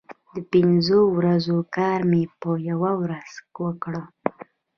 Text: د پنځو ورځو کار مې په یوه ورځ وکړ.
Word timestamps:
د 0.33 0.35
پنځو 0.51 0.99
ورځو 1.17 1.57
کار 1.77 1.99
مې 2.09 2.23
په 2.41 2.49
یوه 2.69 2.91
ورځ 3.03 3.31
وکړ. 3.63 3.93